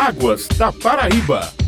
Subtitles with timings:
[0.00, 1.59] Águas da Paraíba.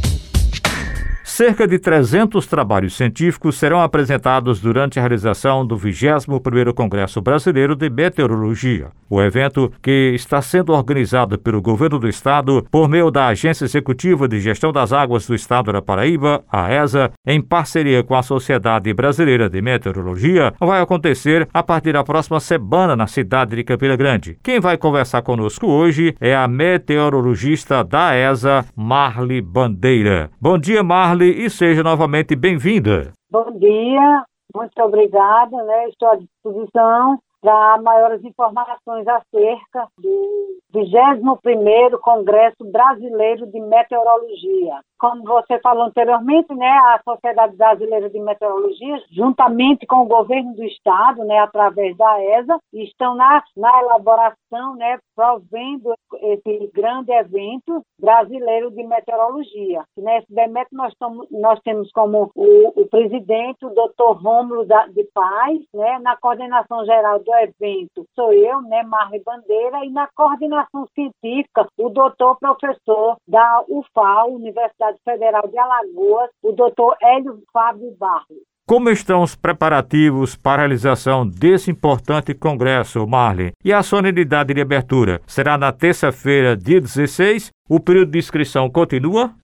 [1.42, 7.90] Cerca de 300 trabalhos científicos serão apresentados durante a realização do 21º Congresso Brasileiro de
[7.90, 8.90] Meteorologia.
[9.10, 14.28] O evento, que está sendo organizado pelo Governo do Estado por meio da Agência Executiva
[14.28, 18.94] de Gestão das Águas do Estado da Paraíba, a ESA, em parceria com a Sociedade
[18.94, 24.38] Brasileira de Meteorologia, vai acontecer a partir da próxima semana na cidade de Campina Grande.
[24.44, 30.30] Quem vai conversar conosco hoje é a meteorologista da ESA, Marli Bandeira.
[30.40, 33.12] Bom dia, Marli e seja novamente bem-vinda.
[33.30, 35.88] Bom dia, muito obrigada, né?
[35.88, 44.80] Estou à disposição para maiores informações acerca do 21º Congresso Brasileiro de Meteorologia.
[45.02, 50.62] Como você falou anteriormente, né, a Sociedade Brasileira de Meteorologia, juntamente com o governo do
[50.62, 58.70] estado, né, através da ESA, estão na, na elaboração, né, provendo esse grande evento brasileiro
[58.70, 59.82] de meteorologia.
[59.98, 60.94] Nesse evento nós,
[61.32, 67.18] nós temos como o, o presidente, o doutor Rômulo de Paz, né, na coordenação geral
[67.18, 73.64] do evento sou eu, né, Marli Bandeira, e na coordenação científica, o doutor professor da
[73.68, 78.38] UFAL, Universidade Federal de Alagoas, o doutor Hélio Fábio Barros.
[78.66, 83.52] Como estão os preparativos para a realização desse importante congresso, Marley?
[83.64, 87.50] E a solenidade de abertura será na terça-feira, dia 16?
[87.68, 89.34] O período de inscrição continua?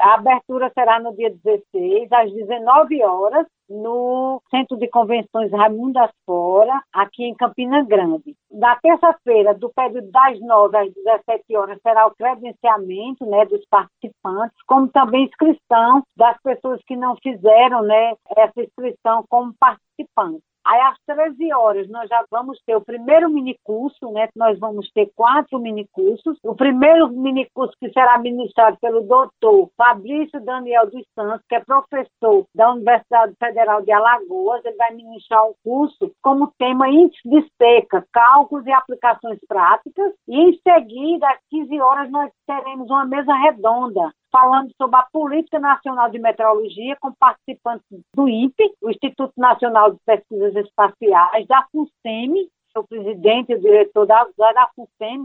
[0.00, 6.10] A abertura será no dia 16, às 19 horas, no Centro de Convenções Raimundo das
[6.24, 8.34] Fora, aqui em Campina Grande.
[8.50, 14.56] Na terça-feira, do período das 9 às 17 horas, será o credenciamento né, dos participantes,
[14.66, 20.49] como também inscrição das pessoas que não fizeram né, essa inscrição como participantes.
[20.64, 24.28] Aí, às 13 horas, nós já vamos ter o primeiro minicurso, né?
[24.36, 26.38] Nós vamos ter quatro minicursos.
[26.44, 32.46] O primeiro minicurso que será ministrado pelo doutor Fabrício Daniel dos Santos, que é professor
[32.54, 34.64] da Universidade Federal de Alagoas.
[34.64, 40.12] Ele vai ministrar um curso como tema índice de seca, cálculos e aplicações práticas.
[40.28, 45.58] E, em seguida, às 15 horas, nós teremos uma mesa redonda falando sobre a Política
[45.58, 52.48] Nacional de Meteorologia, com participantes do INPE, o Instituto Nacional de Pesquisas Espaciais, da FUNSEMI,
[52.72, 54.70] sou presidente e diretor da, da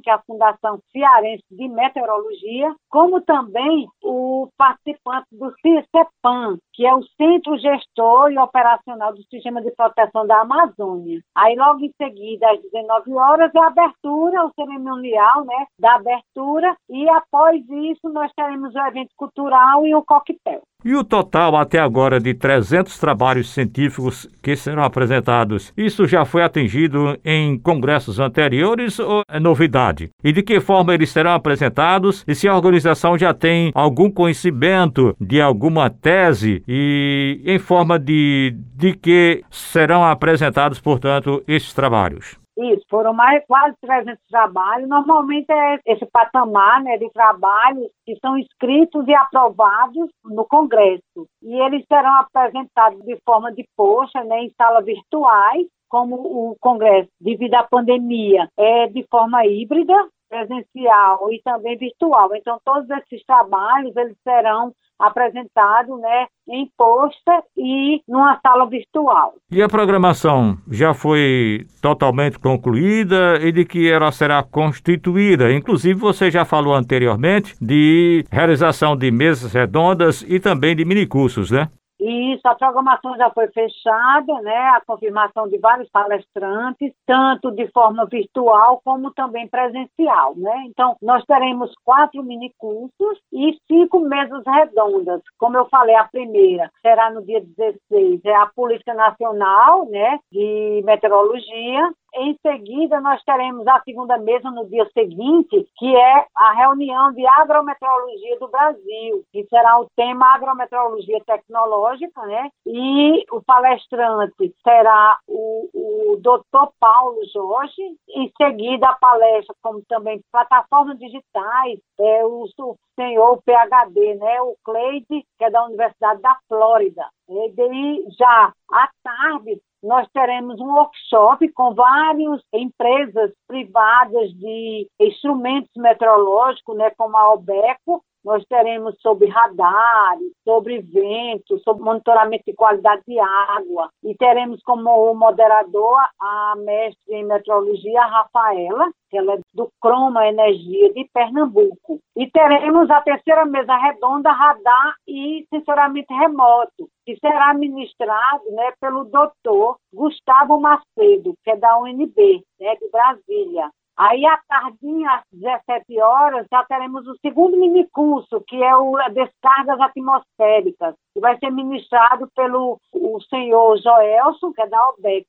[0.03, 6.93] que é a Fundação Cearense de Meteorologia, como também o participante do CICEPAM, que é
[6.93, 11.21] o Centro Gestor e Operacional do Sistema de Proteção da Amazônia.
[11.35, 16.75] Aí, logo em seguida, às 19 horas, é a abertura, o cerimonial né, da abertura,
[16.89, 20.61] e após isso, nós teremos o evento cultural e o coquetel.
[20.83, 26.43] E o total até agora de 300 trabalhos científicos que serão apresentados, isso já foi
[26.43, 30.09] atingido em congressos anteriores ou é novidade?
[30.23, 35.15] E de que forma eles serão apresentados e se a organização já tem algum conhecimento
[35.19, 42.37] de alguma tese e em forma de, de que serão apresentados, portanto, esses trabalhos?
[42.57, 44.87] Isso, foram mais quase 300 trabalhos.
[44.87, 51.27] Normalmente é esse patamar né, de trabalhos que são escritos e aprovados no Congresso.
[51.43, 57.07] E eles serão apresentados de forma de poxa, né, em salas virtuais, como o Congresso,
[57.21, 59.93] devido à pandemia, é de forma híbrida,
[60.27, 62.35] presencial e também virtual.
[62.35, 69.35] Então, todos esses trabalhos eles serão apresentado né, em posta e numa sala virtual.
[69.49, 75.53] E a programação já foi totalmente concluída e de que ela será constituída?
[75.53, 81.69] Inclusive, você já falou anteriormente de realização de mesas redondas e também de minicursos, né?
[82.05, 84.55] Isso, a programação já foi fechada, né?
[84.69, 90.65] A confirmação de vários palestrantes, tanto de forma virtual como também presencial, né?
[90.67, 95.19] Então, nós teremos quatro minicursos e cinco mesas redondas.
[95.39, 100.19] Como eu falei, a primeira será no dia 16, é a Política Nacional, né?
[100.31, 101.89] De Meteorologia.
[102.17, 107.27] Em seguida, nós teremos a segunda mesa no dia seguinte, que é a reunião de
[107.27, 112.49] agrometeorologia do Brasil, que será o tema agrometeorologia tecnológica, né?
[112.65, 117.81] E o palestrante será o, o doutor Paulo Jorge.
[118.09, 124.41] Em seguida, a palestra, como também plataformas digitais, é o, o senhor PhD, né?
[124.41, 127.05] O Cleide, que é da Universidade da Flórida.
[127.27, 135.71] E daí, já à tarde, nós teremos um workshop com várias empresas privadas de instrumentos
[135.77, 143.03] meteorológicos, né, como a Obeco, nós teremos sobre radar, sobre vento, sobre monitoramento de qualidade
[143.07, 149.69] de água e teremos como moderador a mestre em meteorologia Rafaela, que ela é do
[149.79, 151.99] Croma Energia de Pernambuco.
[152.17, 159.05] E teremos a terceira mesa redonda radar e sensoramento remoto, que será ministrado né, pelo
[159.05, 163.69] doutor Gustavo Macedo, que é da UNB, né, de Brasília.
[163.97, 169.79] Aí, à tardinha, às 17 horas, já teremos o segundo minicurso, que é o Descargas
[169.79, 175.25] Atmosféricas, que vai ser ministrado pelo o senhor Joelson, que é da OBEC.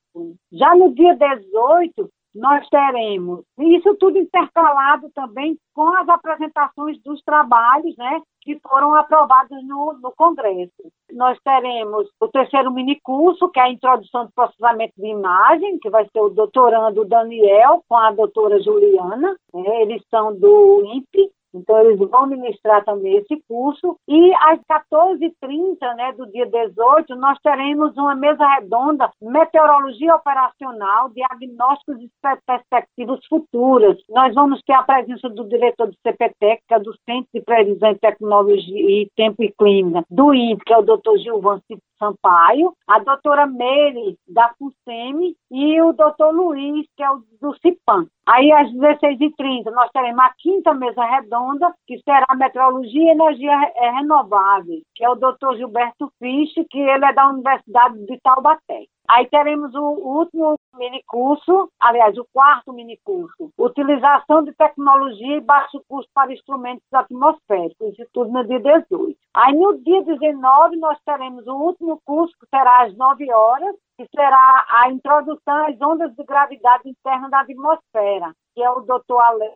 [0.52, 7.96] Já no dia 18, nós teremos, isso tudo intercalado também com as apresentações dos trabalhos,
[7.96, 10.72] né, que foram aprovados no, no Congresso.
[11.12, 16.04] Nós teremos o terceiro minicurso, que é a introdução do processamento de imagem, que vai
[16.04, 21.98] ser o doutorando Daniel com a doutora Juliana, né, eles são do INPE, então, eles
[21.98, 23.96] vão ministrar também esse curso.
[24.08, 32.00] E às 14h30 né, do dia 18, nós teremos uma mesa redonda, meteorologia operacional, diagnósticos
[32.00, 32.10] e
[32.46, 33.96] perspectivas futuras.
[34.08, 37.90] Nós vamos ter a presença do diretor do CPTEC, que é do Centro de Previsão
[37.90, 41.60] e Tecnologia e Tempo e Clima, do INPE, que é o doutor Gilvan
[41.98, 48.06] Sampaio, a doutora Meire, da FUSEMI, e o doutor Luiz, que é o do CIPAM.
[48.28, 53.56] Aí, às 16h30, nós teremos a quinta mesa redonda, que será Meteorologia e Energia
[53.94, 58.86] Renovável, que é o doutor Gilberto Fisch, que ele é da Universidade de Taubaté.
[59.08, 66.10] Aí teremos o último minicurso, aliás, o quarto minicurso, Utilização de Tecnologia e Baixo Custo
[66.12, 69.16] para Instrumentos Atmosféricos, isso tudo no dia 18.
[69.36, 74.06] Aí no dia 19 nós teremos o último curso, que será às 9 horas, que
[74.14, 79.52] será a introdução às ondas de gravidade interna da atmosfera, que é o doutor Ale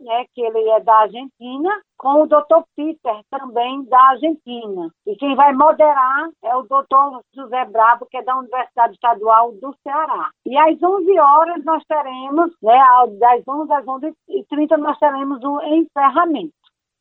[0.00, 4.90] né, que ele é da Argentina, com o doutor Peter, também da Argentina.
[5.06, 9.74] E quem vai moderar é o doutor José Brabo, que é da Universidade Estadual do
[9.82, 10.30] Ceará.
[10.46, 12.78] E às 11 horas nós teremos, né,
[13.18, 16.52] das 11 às 11h30, nós teremos o encerramento.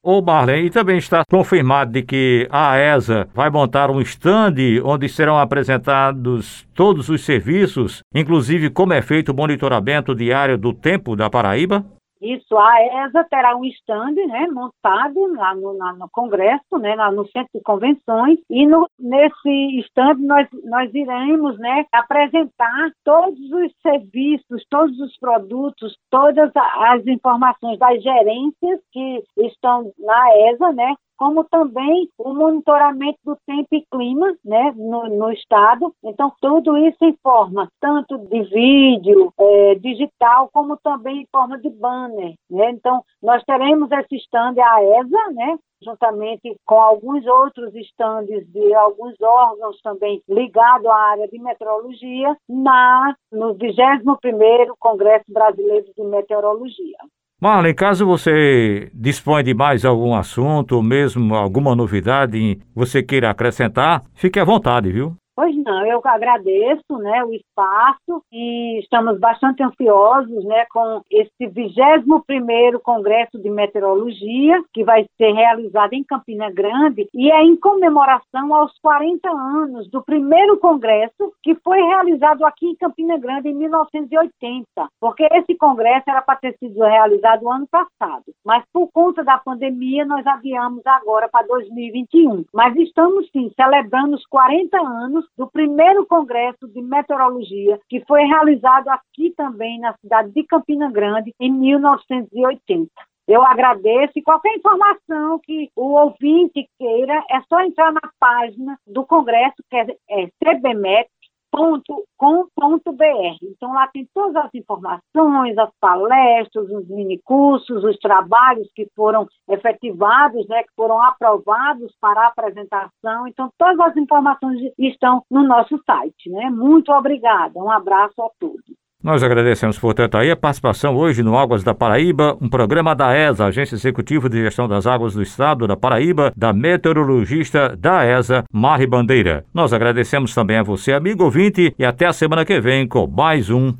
[0.01, 5.09] Ô Marlene, e também está confirmado de que a ESA vai montar um stand onde
[5.09, 11.29] serão apresentados todos os serviços, inclusive como é feito o monitoramento diário do tempo da
[11.29, 11.85] Paraíba?
[12.21, 17.09] Isso, a ESA terá um stand né, montado lá no, lá no Congresso, né, lá
[17.11, 23.73] no Centro de Convenções, e no, nesse stand nós, nós iremos né, apresentar todos os
[23.81, 31.43] serviços, todos os produtos, todas as informações das gerências que estão na ESA, né, como
[31.43, 35.93] também o monitoramento do tempo e clima né, no, no estado.
[36.01, 41.69] Então, tudo isso em forma tanto de vídeo, é, digital, como também em forma de
[41.69, 42.35] banner.
[42.49, 42.71] Né?
[42.71, 49.15] Então, nós teremos esse stand, a ESA, né, juntamente com alguns outros estandes de alguns
[49.21, 56.97] órgãos também ligados à área de meteorologia, na, no 21º Congresso Brasileiro de Meteorologia.
[57.41, 64.03] Marlon, caso você dispõe de mais algum assunto, ou mesmo alguma novidade você queira acrescentar,
[64.13, 65.15] fique à vontade, viu?
[65.39, 72.81] Pois não, eu agradeço né, o espaço e estamos bastante ansiosos né, com esse 21º
[72.83, 78.77] Congresso de Meteorologia, que vai ser realizado em Campina Grande, e é em comemoração aos
[78.81, 84.65] 40 anos do primeiro congresso que foi realizado aqui em Campina Grande em 1980,
[84.99, 90.05] porque esse congresso era para ter sido realizado ano passado, mas por conta da pandemia
[90.05, 92.43] nós adiamos agora para 2021.
[92.53, 98.89] Mas estamos sim celebrando os 40 anos do primeiro Congresso de Meteorologia, que foi realizado
[98.89, 102.89] aqui também na cidade de Campina Grande, em 1980.
[103.27, 109.05] Eu agradeço e qualquer informação que o ouvinte queira, é só entrar na página do
[109.05, 111.07] Congresso, que é, é CBMET,
[111.51, 113.37] com.br.
[113.43, 120.47] Então lá tem todas as informações, as palestras, os minicursos, os trabalhos que foram efetivados,
[120.47, 123.27] né, que foram aprovados para apresentação.
[123.27, 126.49] Então todas as informações estão no nosso site, né?
[126.49, 127.59] Muito obrigada.
[127.59, 128.78] Um abraço a todos.
[129.01, 133.45] Nós agradecemos, portanto, aí a participação hoje no Águas da Paraíba, um programa da ESA,
[133.45, 138.85] Agência Executiva de Gestão das Águas do Estado da Paraíba, da meteorologista da ESA, Mari
[138.85, 139.45] Bandeira.
[139.53, 143.49] Nós agradecemos também a você, amigo ouvinte, e até a semana que vem com mais
[143.49, 143.73] um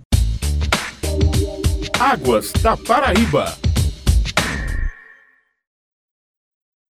[1.99, 3.68] Águas da Paraíba.